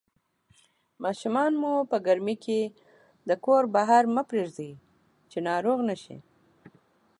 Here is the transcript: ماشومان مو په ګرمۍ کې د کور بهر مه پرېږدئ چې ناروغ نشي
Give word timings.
ماشومان 1.03 1.51
مو 1.61 1.73
په 1.91 1.97
ګرمۍ 2.05 2.35
کې 2.45 2.59
د 3.27 3.29
کور 3.45 3.63
بهر 3.75 4.03
مه 4.15 4.23
پرېږدئ 4.29 4.71
چې 5.29 5.37
ناروغ 5.49 5.77
نشي 5.89 6.17